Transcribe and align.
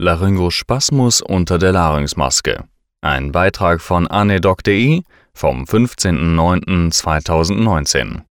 Laryngospasmus 0.00 1.20
unter 1.20 1.58
der 1.58 1.72
Larynxmaske. 1.72 2.64
Ein 3.02 3.32
Beitrag 3.32 3.82
von 3.82 4.06
anedoc.de 4.06 5.02
vom 5.34 5.64
15.09.2019. 5.64 8.22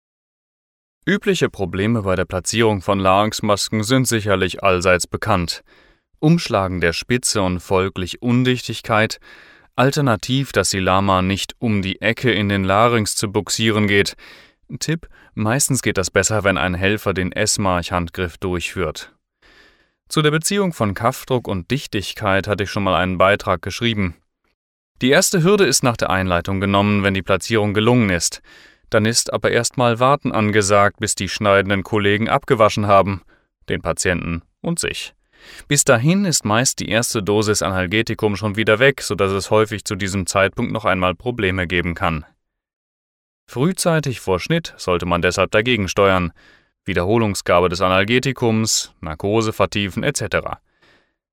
Übliche 1.06 1.52
Probleme 1.52 2.02
bei 2.02 2.16
der 2.16 2.26
Platzierung 2.26 2.82
von 2.82 2.98
Larynxmasken 2.98 3.84
sind 3.84 4.08
sicherlich 4.08 4.64
allseits 4.64 5.06
bekannt. 5.06 5.62
Umschlagen 6.18 6.82
der 6.82 6.94
Spitze 6.94 7.44
und 7.44 7.60
folglich 7.60 8.24
Undichtigkeit, 8.24 9.20
alternativ, 9.76 10.52
dass 10.52 10.72
die 10.72 10.80
Lama 10.80 11.22
nicht 11.22 11.54
um 11.60 11.84
die 11.84 12.02
Ecke 12.02 12.32
in 12.32 12.50
den 12.50 12.64
Larynx 12.64 13.16
zu 13.16 13.32
buxieren 13.32 13.88
geht. 13.88 14.16
Tipp: 14.80 15.08
Meistens 15.36 15.84
geht 15.84 16.00
das 16.00 16.10
besser, 16.10 16.44
wenn 16.44 16.58
ein 16.58 16.74
Helfer 16.74 17.14
den 17.14 17.32
S-March-Handgriff 17.32 18.40
durchführt. 18.40 19.14
Zu 20.10 20.24
der 20.24 20.32
Beziehung 20.32 20.74
von 20.74 20.96
Kaffdruck 20.96 21.48
und 21.48 21.70
Dichtigkeit 21.70 22.48
hatte 22.48 22.64
ich 22.64 22.72
schon 22.72 22.84
mal 22.84 22.96
einen 22.96 23.20
Beitrag 23.20 23.62
geschrieben. 23.62 24.16
Die 25.04 25.12
erste 25.12 25.44
Hürde 25.44 25.66
ist 25.66 25.84
nach 25.84 25.98
der 25.98 26.10
Einleitung 26.10 26.60
genommen, 26.60 27.04
wenn 27.04 27.14
die 27.14 27.22
Platzierung 27.22 27.76
gelungen 27.76 28.10
ist. 28.10 28.42
Dann 28.90 29.06
ist 29.06 29.32
aber 29.32 29.52
erstmal 29.52 30.00
Warten 30.00 30.32
angesagt, 30.32 31.00
bis 31.00 31.14
die 31.14 31.30
schneidenden 31.30 31.84
Kollegen 31.84 32.28
abgewaschen 32.28 32.88
haben, 32.88 33.22
den 33.70 33.84
Patienten 33.84 34.42
und 34.62 34.80
sich. 34.80 35.14
Bis 35.68 35.84
dahin 35.84 36.26
ist 36.26 36.44
meist 36.44 36.80
die 36.80 36.90
erste 36.90 37.22
Dosis 37.22 37.62
Analgetikum 37.62 38.36
schon 38.36 38.56
wieder 38.56 38.80
weg, 38.80 39.02
sodass 39.02 39.32
es 39.32 39.52
häufig 39.52 39.86
zu 39.86 39.96
diesem 39.96 40.26
Zeitpunkt 40.26 40.72
noch 40.72 40.86
einmal 40.86 41.14
Probleme 41.14 41.68
geben 41.68 41.94
kann. 41.94 42.26
Frühzeitig 43.46 44.20
vor 44.20 44.40
Schnitt 44.40 44.74
sollte 44.78 45.06
man 45.06 45.22
deshalb 45.22 45.52
dagegen 45.52 45.88
steuern. 45.88 46.34
Wiederholungsgabe 46.90 47.70
des 47.70 47.80
Analgetikums, 47.80 48.94
Narkose 49.00 49.54
vertiefen 49.54 50.04
etc. 50.04 50.60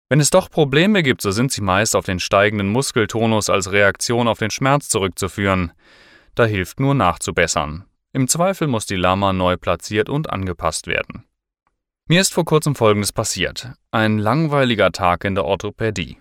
Wenn 0.09 0.21
es 0.21 0.31
doch 0.31 0.49
Probleme 0.49 1.03
gibt, 1.03 1.21
so 1.21 1.33
sind 1.33 1.51
sie 1.51 1.63
meist 1.63 1.97
auf 1.97 2.05
den 2.05 2.21
steigenden 2.21 2.69
Muskeltonus 2.69 3.51
als 3.51 3.73
Reaktion 3.73 4.29
auf 4.29 4.39
den 4.39 4.53
Schmerz 4.53 4.89
zurückzuführen. 4.89 5.73
Da 6.37 6.45
hilft 6.45 6.79
nur 6.79 6.95
nachzubessern. 6.95 7.85
Im 8.13 8.29
Zweifel 8.29 8.69
muss 8.69 8.87
die 8.87 8.97
Lama 8.97 9.33
neu 9.33 9.57
platziert 9.57 10.09
und 10.09 10.31
angepasst 10.31 10.87
werden. 10.87 11.25
Mir 12.09 12.21
ist 12.21 12.33
vor 12.33 12.45
kurzem 12.45 12.77
Folgendes 12.77 13.13
passiert. 13.13 13.73
Ein 13.91 14.19
langweiliger 14.19 14.93
Tag 14.93 15.25
in 15.25 15.35
der 15.35 15.45
Orthopädie. 15.45 16.19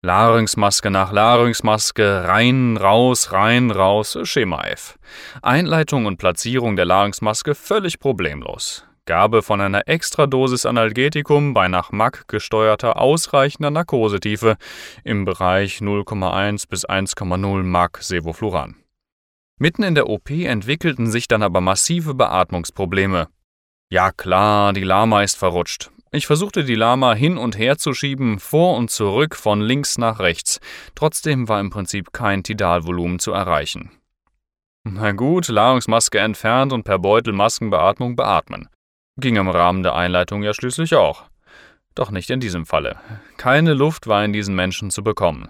Larynxmaske 0.00 0.90
nach 0.92 1.10
Larynxmaske, 1.10 2.22
rein, 2.28 2.76
raus, 2.76 3.32
rein, 3.32 3.72
raus, 3.72 4.16
Schema 4.22 4.62
F. 4.62 4.96
Einleitung 5.42 6.06
und 6.06 6.18
Platzierung 6.18 6.76
der 6.76 6.84
Larynxmaske 6.84 7.56
völlig 7.56 7.98
problemlos. 7.98 8.86
Gabe 9.06 9.42
von 9.42 9.60
einer 9.60 9.88
Extradosis 9.88 10.66
Analgetikum 10.66 11.52
bei 11.52 11.66
nach 11.66 11.90
MAC 11.90 12.28
gesteuerter 12.28 13.00
ausreichender 13.00 13.72
Narkosetiefe 13.72 14.56
im 15.02 15.24
Bereich 15.24 15.78
0,1 15.78 16.68
bis 16.68 16.88
1,0 16.88 17.64
MAC 17.64 17.98
Sevofluran. 18.00 18.76
Mitten 19.58 19.82
in 19.82 19.96
der 19.96 20.08
OP 20.08 20.30
entwickelten 20.30 21.10
sich 21.10 21.26
dann 21.26 21.42
aber 21.42 21.60
massive 21.60 22.14
Beatmungsprobleme. 22.14 23.26
Ja 23.90 24.12
klar, 24.12 24.72
die 24.72 24.84
Lama 24.84 25.24
ist 25.24 25.36
verrutscht. 25.36 25.90
Ich 26.10 26.26
versuchte 26.26 26.64
die 26.64 26.74
Lama 26.74 27.14
hin 27.14 27.36
und 27.36 27.58
her 27.58 27.76
zu 27.76 27.92
schieben, 27.92 28.38
vor 28.38 28.76
und 28.76 28.90
zurück, 28.90 29.36
von 29.36 29.60
links 29.60 29.98
nach 29.98 30.20
rechts. 30.20 30.60
Trotzdem 30.94 31.48
war 31.48 31.60
im 31.60 31.70
Prinzip 31.70 32.12
kein 32.12 32.42
Tidalvolumen 32.42 33.18
zu 33.18 33.32
erreichen. 33.32 33.90
Na 34.84 35.12
gut, 35.12 35.48
Ladungsmaske 35.48 36.18
entfernt 36.18 36.72
und 36.72 36.84
per 36.84 36.98
Beutel 36.98 37.34
Maskenbeatmung 37.34 38.16
beatmen. 38.16 38.68
Ging 39.20 39.36
im 39.36 39.48
Rahmen 39.48 39.82
der 39.82 39.94
Einleitung 39.94 40.42
ja 40.42 40.54
schließlich 40.54 40.94
auch. 40.94 41.24
Doch 41.94 42.10
nicht 42.10 42.30
in 42.30 42.40
diesem 42.40 42.64
Falle. 42.64 42.98
Keine 43.36 43.74
Luft 43.74 44.06
war 44.06 44.24
in 44.24 44.32
diesen 44.32 44.54
Menschen 44.54 44.90
zu 44.90 45.02
bekommen. 45.02 45.48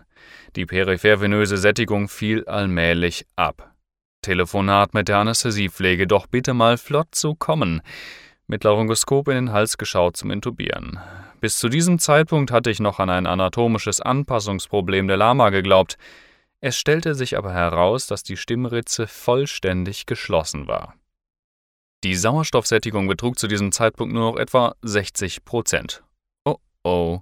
Die 0.57 0.67
periphervenöse 0.67 1.59
Sättigung 1.59 2.09
fiel 2.09 2.47
allmählich 2.47 3.27
ab. 3.37 3.75
Telefonat 4.23 4.95
mit 4.95 5.09
der 5.09 5.19
Anästhesiepflege, 5.19 6.07
doch 6.07 6.27
bitte 6.27 6.55
mal 6.55 6.79
flott 6.79 7.15
zu 7.15 7.35
kommen. 7.35 7.83
Mit 8.51 8.65
Laryngoskop 8.65 9.29
in 9.29 9.35
den 9.35 9.53
Hals 9.53 9.77
geschaut 9.77 10.17
zum 10.17 10.31
Intubieren. 10.31 10.99
Bis 11.39 11.59
zu 11.59 11.69
diesem 11.69 11.99
Zeitpunkt 11.99 12.51
hatte 12.51 12.71
ich 12.71 12.81
noch 12.81 12.99
an 12.99 13.11
ein 13.11 13.27
anatomisches 13.27 14.01
Anpassungsproblem 14.01 15.07
der 15.07 15.19
Lama 15.19 15.51
geglaubt. 15.51 15.99
Es 16.63 16.79
stellte 16.79 17.15
sich 17.15 17.37
aber 17.37 17.53
heraus, 17.53 18.07
dass 18.07 18.23
die 18.23 18.39
Stimmritze 18.39 19.07
vollständig 19.07 20.07
geschlossen 20.07 20.67
war. 20.67 20.95
Die 22.05 22.15
Sauerstoffsättigung 22.15 23.07
betrug 23.07 23.39
zu 23.39 23.49
diesem 23.49 23.71
Zeitpunkt 23.71 24.15
nur 24.15 24.33
noch 24.33 24.39
etwa 24.39 24.75
60 24.81 25.45
Prozent. 25.45 26.03
Oh 26.47 26.57
oh. 26.85 27.21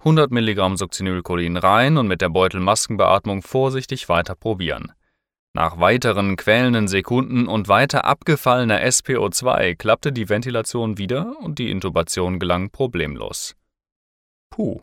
100 0.00 0.32
Milligramm 0.32 0.76
Succinylcholin 0.76 1.58
rein 1.58 1.96
und 1.96 2.08
mit 2.08 2.20
der 2.20 2.28
Beutelmaskenbeatmung 2.28 3.42
vorsichtig 3.42 4.08
weiter 4.08 4.34
probieren. 4.34 4.92
Nach 5.56 5.80
weiteren 5.80 6.36
quälenden 6.36 6.86
Sekunden 6.86 7.48
und 7.48 7.66
weiter 7.66 8.04
abgefallener 8.04 8.78
SPO2 8.82 9.74
klappte 9.74 10.12
die 10.12 10.28
Ventilation 10.28 10.98
wieder 10.98 11.34
und 11.40 11.58
die 11.58 11.70
Intubation 11.70 12.38
gelang 12.38 12.68
problemlos. 12.68 13.56
Puh. 14.50 14.82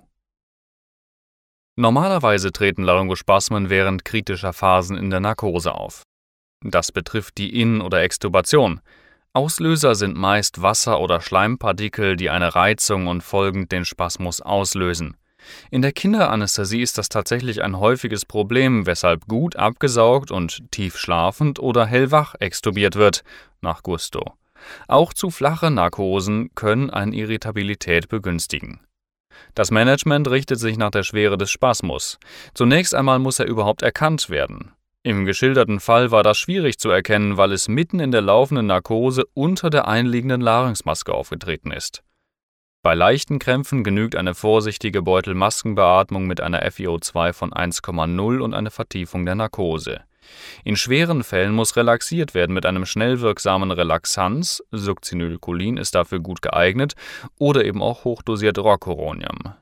Normalerweise 1.76 2.52
treten 2.52 2.82
Laryngospasmen 2.82 3.70
während 3.70 4.04
kritischer 4.04 4.52
Phasen 4.52 4.98
in 4.98 5.12
der 5.12 5.20
Narkose 5.20 5.76
auf. 5.76 6.02
Das 6.66 6.92
betrifft 6.92 7.38
die 7.38 7.62
In- 7.62 7.80
oder 7.80 8.02
Extubation. 8.02 8.82
Auslöser 9.32 9.94
sind 9.94 10.18
meist 10.18 10.64
Wasser- 10.64 11.00
oder 11.00 11.22
Schleimpartikel, 11.22 12.16
die 12.16 12.32
eine 12.32 12.56
Reizung 12.56 13.06
und 13.06 13.22
folgend 13.22 13.72
den 13.72 13.86
Spasmus 13.86 14.42
auslösen. 14.42 15.18
In 15.72 15.82
der 15.82 15.92
Kinderanästhesie 15.92 16.82
ist 16.82 16.98
das 16.98 17.10
tatsächlich 17.10 17.64
ein 17.64 17.80
häufiges 17.80 18.26
Problem, 18.26 18.86
weshalb 18.86 19.28
gut 19.28 19.56
abgesaugt 19.56 20.32
und 20.32 20.72
tief 20.72 20.98
schlafend 20.98 21.60
oder 21.60 21.86
hellwach 21.86 22.36
extubiert 22.40 22.96
wird, 22.96 23.24
nach 23.62 23.84
Gusto. 23.84 24.34
Auch 24.88 25.14
zu 25.14 25.30
flache 25.30 25.72
Narkosen 25.72 26.52
können 26.56 26.90
eine 26.90 27.16
Irritabilität 27.16 28.08
begünstigen. 28.08 28.80
Das 29.56 29.72
Management 29.72 30.30
richtet 30.30 30.60
sich 30.60 30.78
nach 30.78 30.92
der 30.92 31.04
Schwere 31.04 31.38
des 31.38 31.52
Spasmus. 31.52 32.20
Zunächst 32.54 32.96
einmal 32.96 33.20
muss 33.20 33.40
er 33.40 33.48
überhaupt 33.48 33.82
erkannt 33.82 34.30
werden. 34.30 34.72
Im 35.04 35.26
geschilderten 35.26 35.82
Fall 35.82 36.12
war 36.12 36.24
das 36.24 36.38
schwierig 36.38 36.80
zu 36.80 36.90
erkennen, 36.90 37.36
weil 37.36 37.52
es 37.52 37.68
mitten 37.68 38.00
in 38.00 38.12
der 38.12 38.22
laufenden 38.22 38.68
Narkose 38.68 39.26
unter 39.34 39.70
der 39.70 39.88
einliegenden 39.88 40.40
Larynxmaske 40.40 41.14
aufgetreten 41.14 41.72
ist. 41.72 42.04
Bei 42.84 42.96
leichten 42.96 43.40
Krämpfen 43.40 43.86
genügt 43.86 44.14
eine 44.14 44.36
vorsichtige 44.36 45.02
Beutelmaskenbeatmung 45.02 46.28
mit 46.28 46.42
einer 46.42 46.64
FiO2 46.64 47.32
von 47.32 47.52
1,0 47.54 48.40
und 48.40 48.54
eine 48.54 48.72
Vertiefung 48.72 49.26
der 49.26 49.36
Narkose. 49.36 50.02
In 50.66 50.76
schweren 50.76 51.24
Fällen 51.24 51.54
muss 51.54 51.78
relaxiert 51.78 52.34
werden 52.34 52.54
mit 52.54 52.66
einem 52.66 52.86
schnell 52.86 53.22
wirksamen 53.22 53.72
Relaxanz, 53.72 54.62
Succinylcholin 54.72 55.78
ist 55.78 55.96
dafür 55.96 56.20
gut 56.20 56.42
geeignet, 56.42 56.96
oder 57.40 57.64
eben 57.64 57.82
auch 57.82 58.04
hochdosiert 58.04 58.60
Rocuronium. 58.60 59.54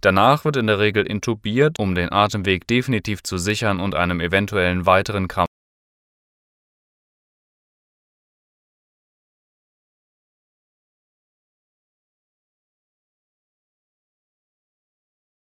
Danach 0.00 0.44
wird 0.44 0.56
in 0.56 0.68
der 0.68 0.78
Regel 0.78 1.04
intubiert, 1.04 1.80
um 1.80 1.96
den 1.96 2.12
Atemweg 2.12 2.68
definitiv 2.68 3.24
zu 3.24 3.38
sichern 3.38 3.80
und 3.80 3.96
einem 3.96 4.20
eventuellen 4.20 4.86
weiteren 4.86 5.26